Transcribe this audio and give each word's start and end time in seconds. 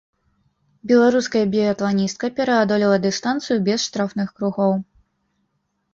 Беларуская 0.91 1.43
біятланістка 1.57 2.25
пераадолела 2.41 2.97
дыстанцыю 3.07 3.57
без 3.71 3.79
штрафных 3.87 4.27
кругоў. 4.41 4.73